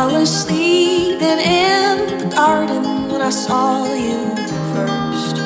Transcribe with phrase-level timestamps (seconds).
[0.00, 4.34] I was sleeping in the garden when I saw you
[4.72, 5.36] first.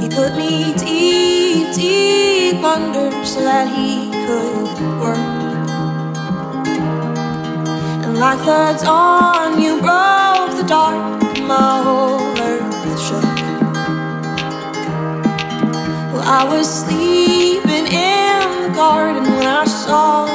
[0.00, 5.21] He put me deep, deep under so that he could work.
[8.22, 11.02] Like the dawn, you broke the dark,
[11.40, 13.36] my whole earth shook.
[16.12, 20.31] Well, I was sleeping in the garden when I saw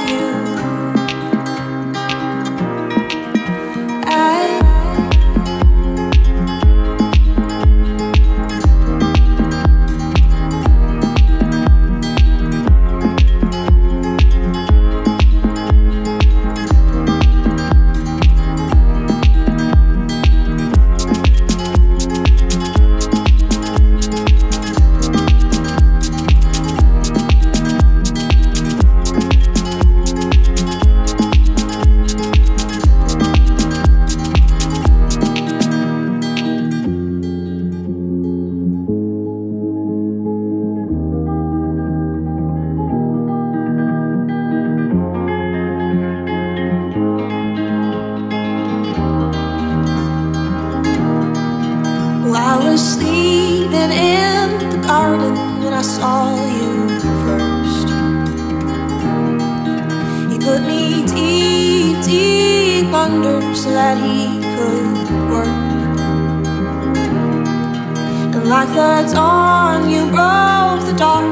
[68.50, 71.26] like the dawn, you broke the dark,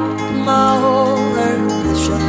[0.45, 2.19] my whole earth shook.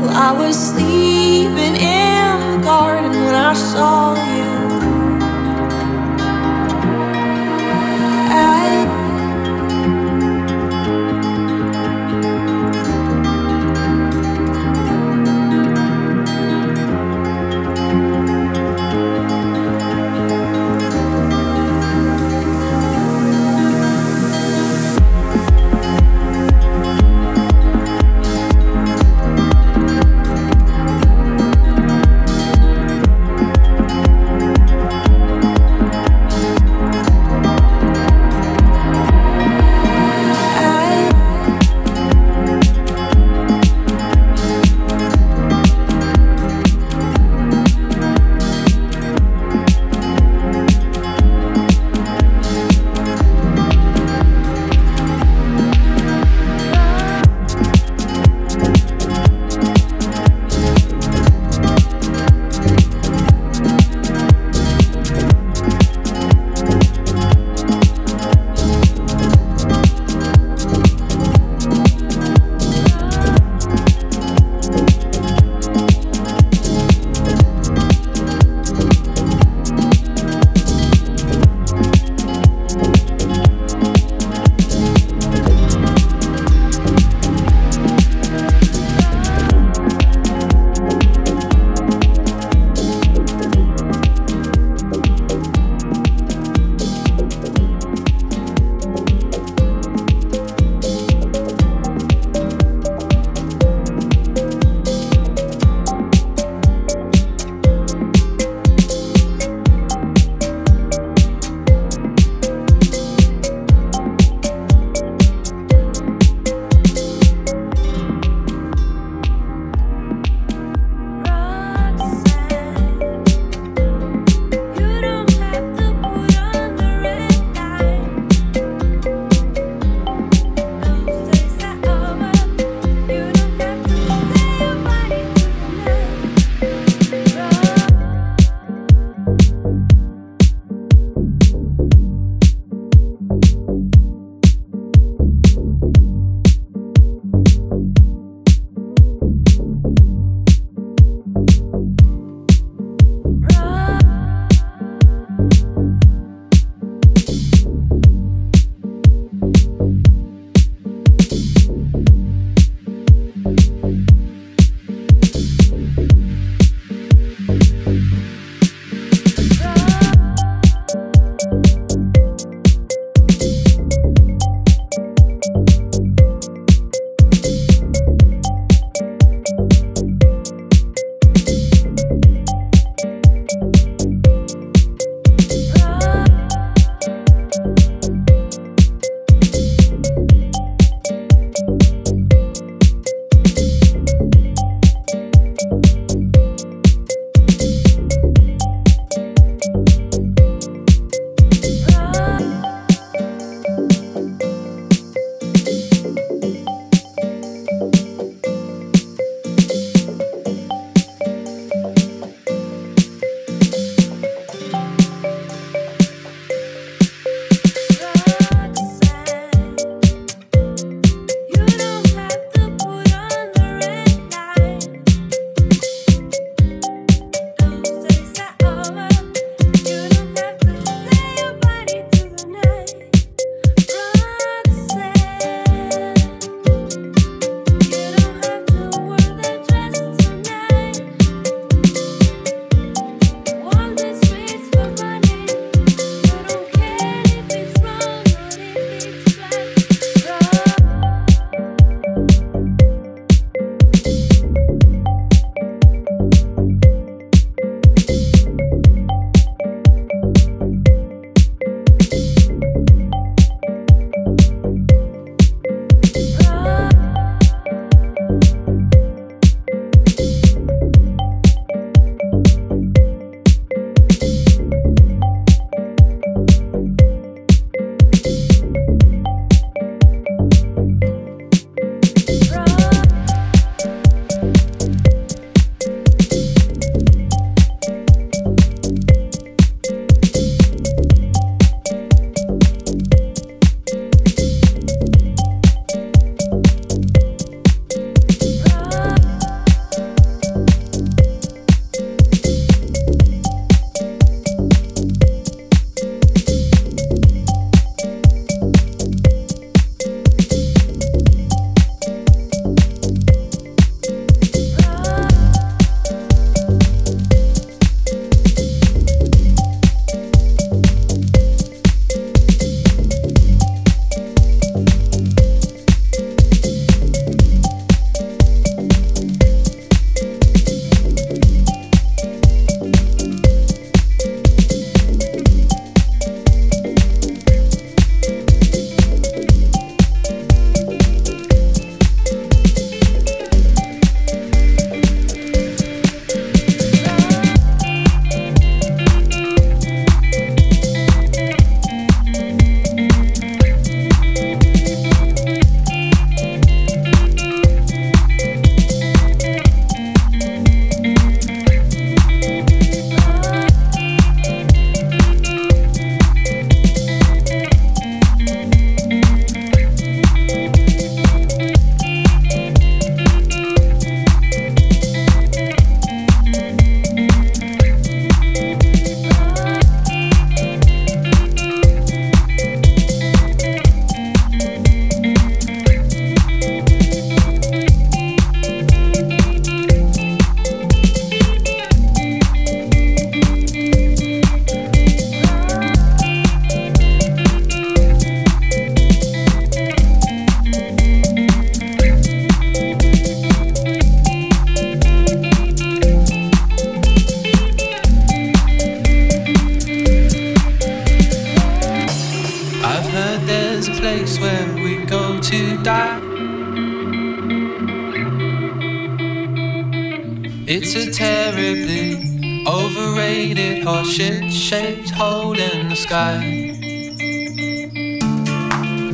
[0.00, 4.55] Well, I was sleeping in the garden when I saw you.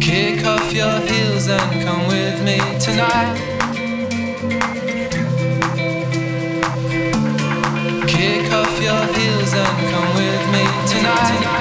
[0.02, 3.36] Kick off your heels and come with me tonight.
[8.08, 11.51] Kick off your heels and come with me tonight.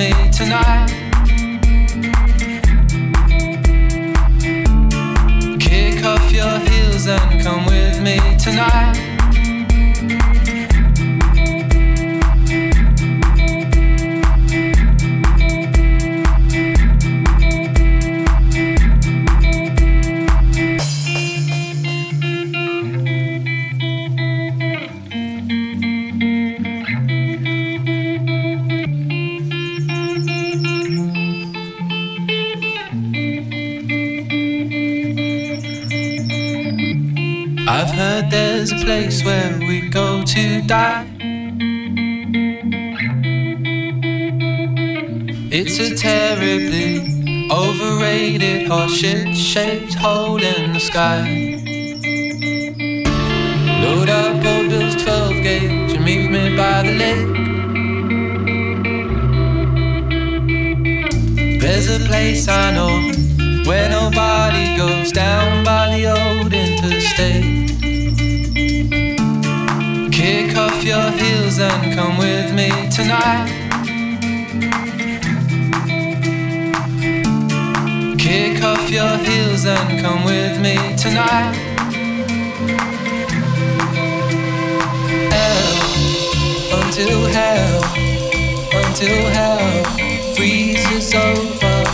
[0.00, 0.86] me tonight.
[5.60, 9.09] Kick off your heels and come with me tonight.
[39.10, 41.06] place where we go to die.
[45.50, 47.00] It's a terribly
[47.50, 51.22] overrated horseshit shaped hole in the sky.
[53.82, 57.30] Load up old Bill's 12 gauge and meet me by the lake.
[61.60, 63.10] There's a place I know
[63.68, 67.49] where nobody goes down by the old interstate.
[70.90, 73.46] your heels and come with me tonight.
[78.18, 81.54] Kick off your heels and come with me tonight.
[85.30, 87.82] Hell, until hell,
[88.82, 89.84] until hell
[90.34, 91.84] freezes over.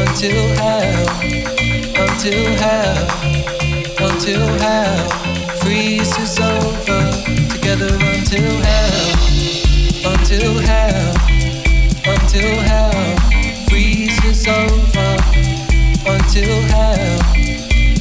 [0.00, 1.06] Until hell,
[1.94, 3.06] until hell,
[4.00, 5.29] until hell
[8.32, 11.14] until hell, until hell,
[12.06, 13.16] until hell
[13.68, 15.16] freezes over.
[16.06, 17.20] Until hell,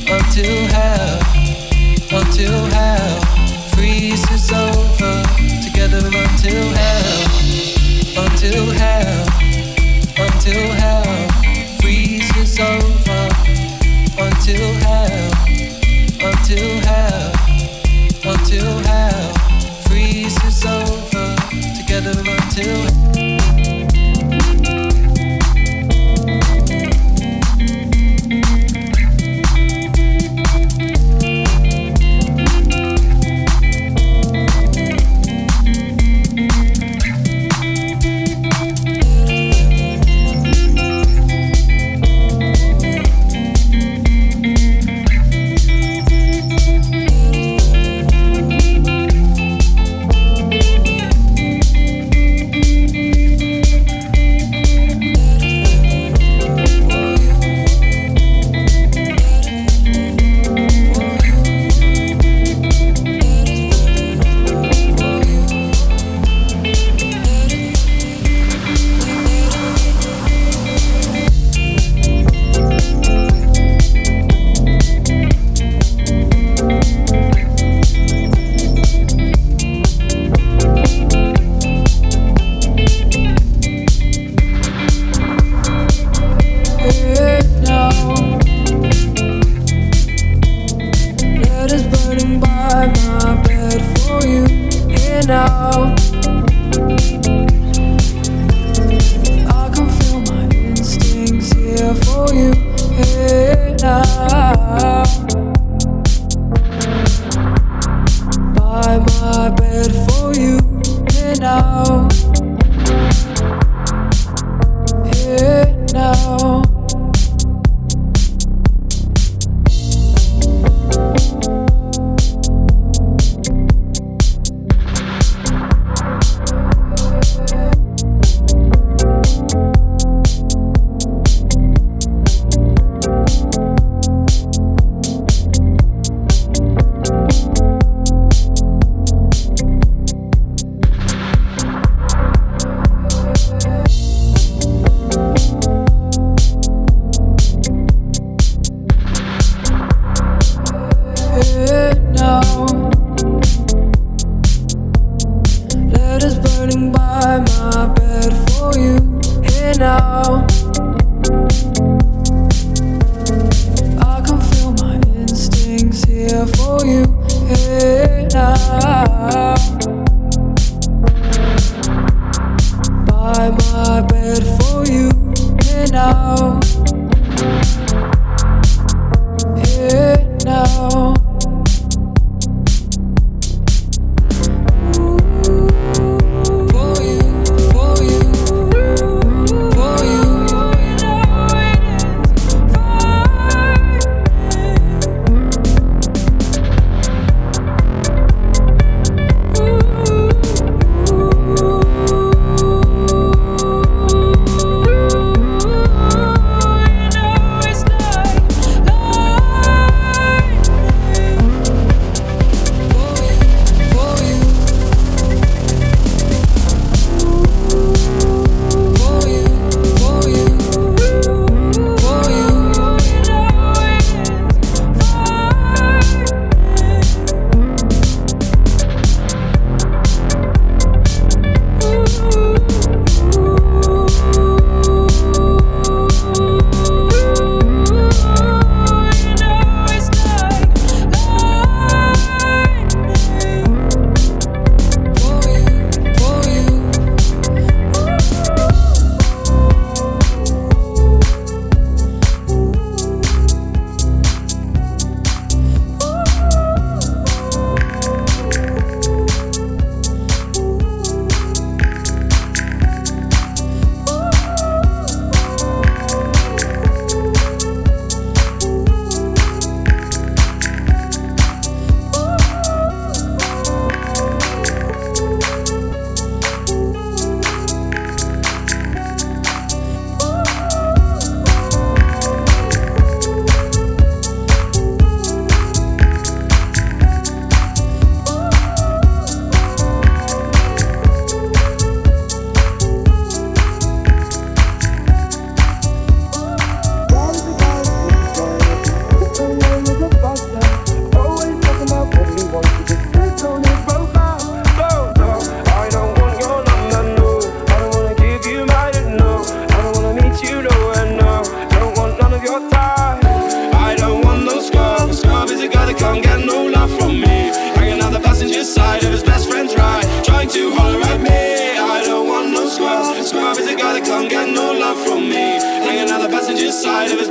[0.07, 1.19] until hell,
[2.12, 3.38] until hell.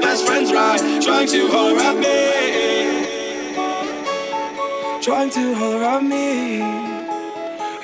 [0.08, 2.16] best friends right, trying to holler at me,
[5.02, 6.62] trying to holler at me,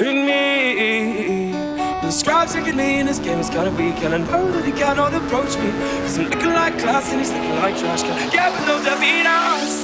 [0.01, 1.53] at me.
[2.01, 4.73] The scribe's taking me in this game is kinda weak, and I know that he
[4.73, 5.71] cannot approach me.
[6.03, 8.17] Cause I'm looking like class and he's looking like trash can.
[8.33, 9.29] Yeah, but no, that beat.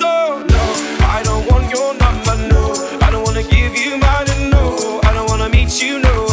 [0.00, 0.12] So,
[0.54, 0.62] no,
[1.16, 2.62] I don't want your number, no.
[3.06, 5.00] I don't wanna give you mine, no.
[5.08, 6.29] I don't wanna meet you, no.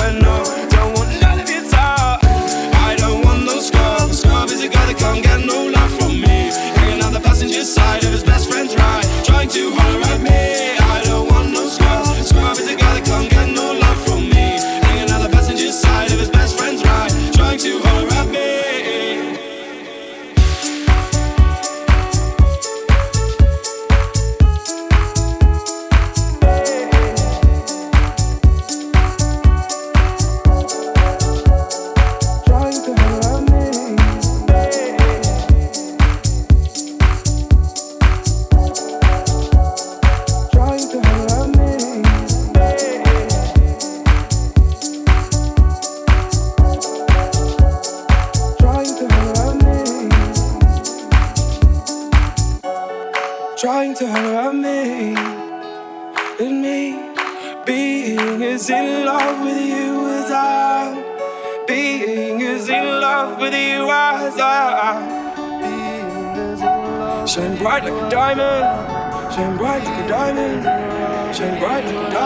[71.37, 72.16] chain like a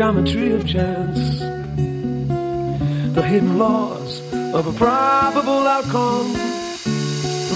[0.00, 1.40] geometry of chance,
[3.14, 4.22] the hidden laws
[4.54, 6.32] of a probable outcome.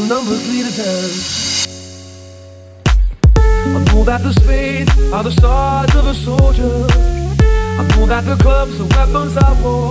[0.06, 1.66] Numbers lead a dance.
[3.38, 6.86] I know that the spades are the swords of a soldier.
[7.80, 9.90] I know that the clubs are weapons of war.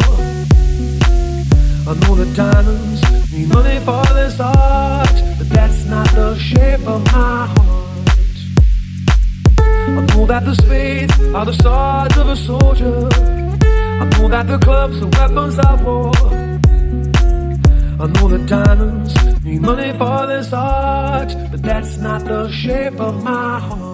[1.89, 2.92] I know that diamonds
[3.33, 8.29] need money for this art, but that's not the shape of my heart.
[9.59, 13.09] I know that the spades are the swords of a soldier.
[14.01, 16.11] I know that the clubs are weapons of war.
[18.03, 23.23] I know that diamonds need money for this art, but that's not the shape of
[23.23, 23.92] my heart.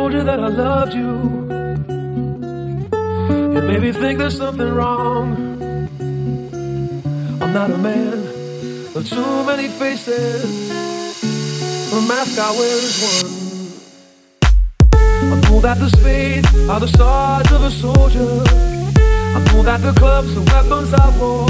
[0.00, 1.12] Told you that I loved you,
[3.56, 5.26] it made me think there's something wrong.
[7.42, 8.18] I'm not a man
[8.96, 10.70] of too many faces,
[11.92, 13.32] the mask I wear is one.
[15.32, 18.32] I know that the spades are the swords of a soldier.
[19.36, 21.46] I know that the clubs are weapons of war.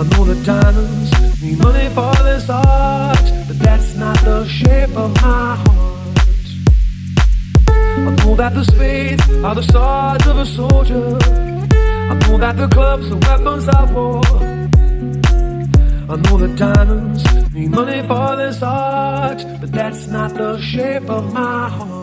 [0.00, 1.10] I know that diamonds
[1.42, 5.81] need money for this art, but that's not the shape of my heart.
[8.32, 11.18] I know that the spades are the swords of a soldier.
[12.10, 14.22] I know that the clubs are weapons of war.
[16.08, 21.30] I know that diamonds need money for this art, but that's not the shape of
[21.34, 22.01] my heart.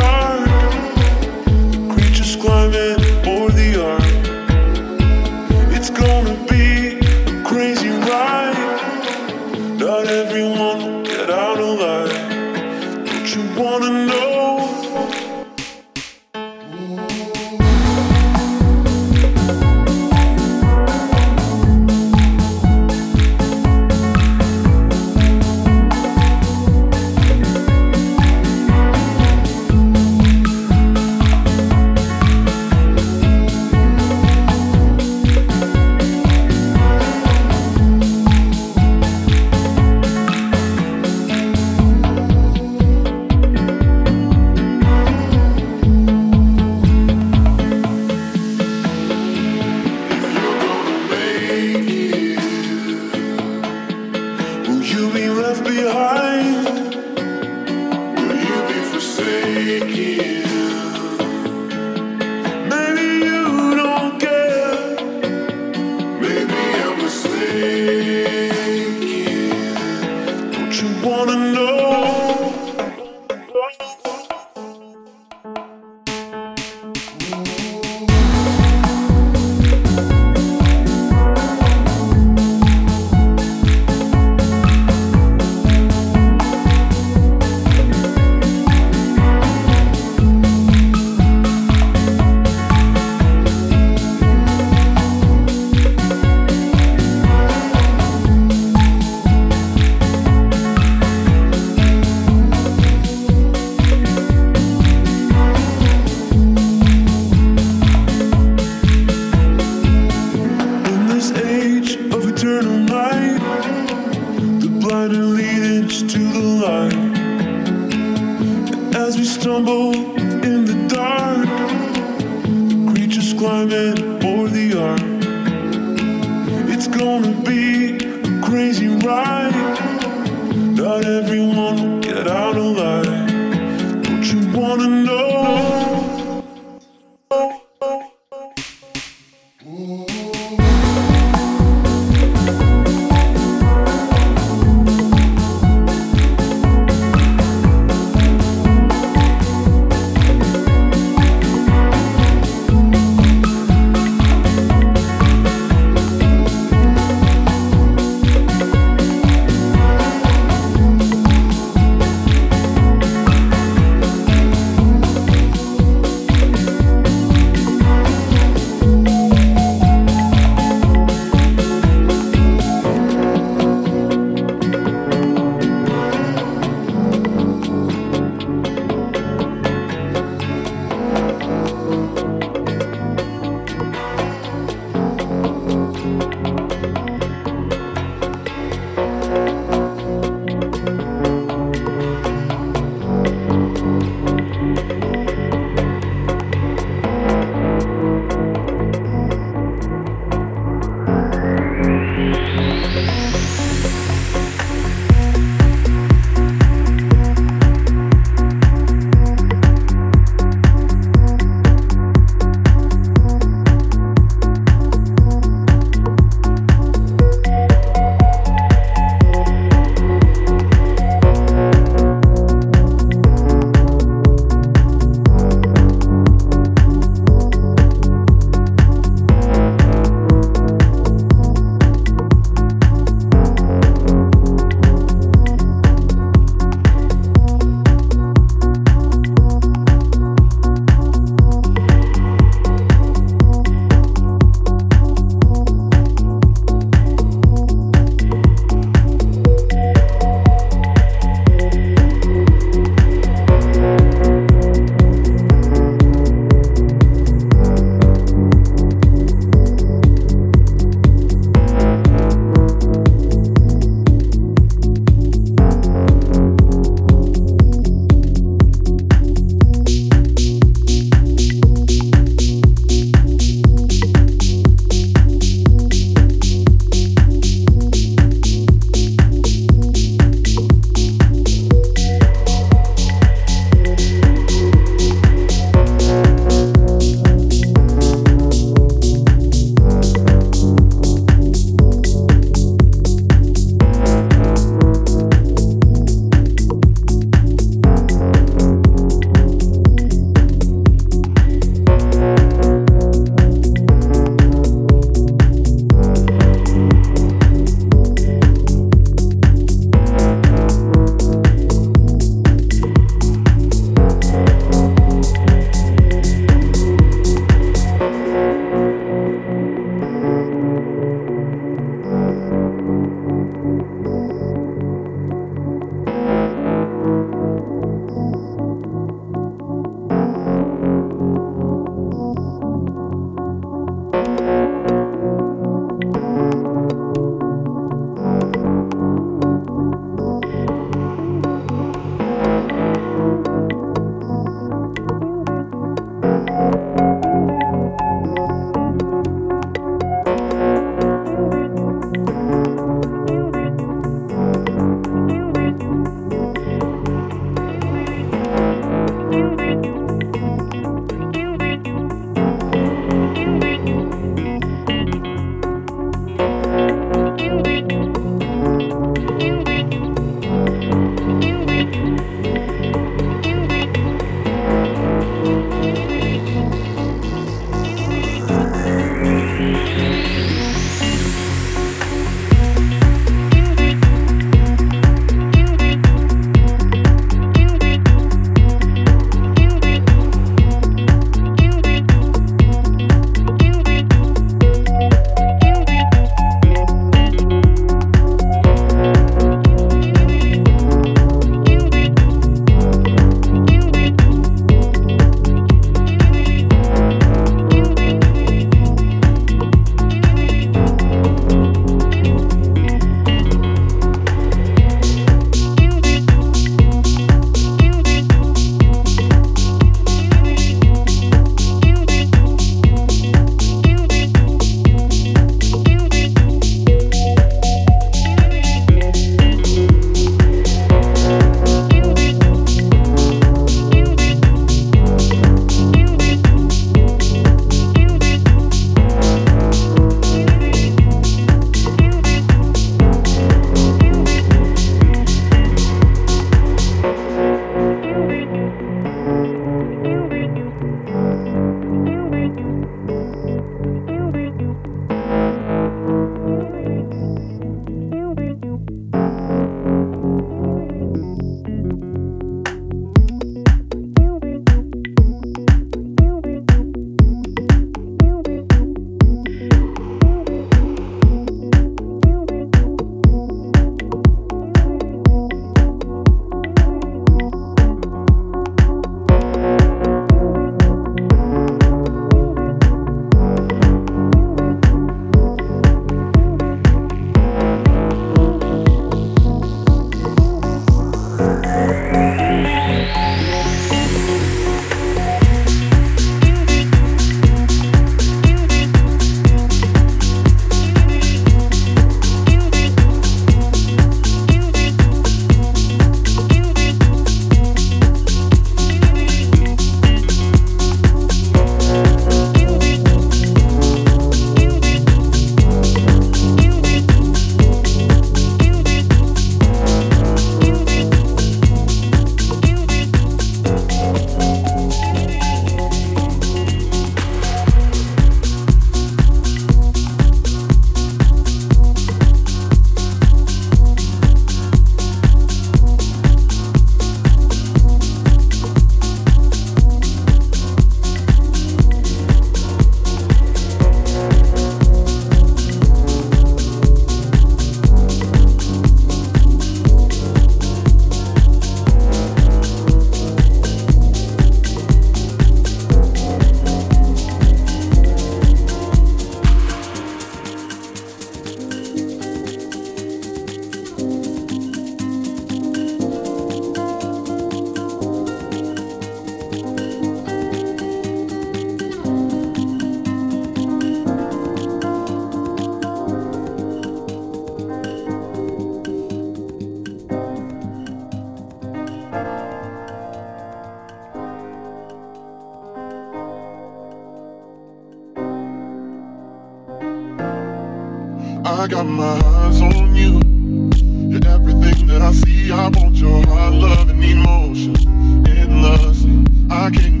[599.71, 600.00] marketing